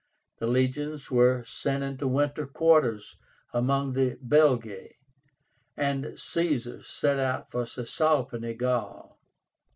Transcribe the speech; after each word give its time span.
The 0.39 0.47
legions 0.47 1.11
were 1.11 1.43
sent 1.43 1.83
into 1.83 2.07
winter 2.07 2.47
quarters 2.47 3.17
among 3.53 3.91
the 3.91 4.17
Belgae, 4.19 4.95
and 5.77 6.17
Caesar 6.17 6.81
set 6.81 7.19
out 7.19 7.51
for 7.51 7.67
Cisalpine 7.67 8.57
Gaul. 8.57 9.19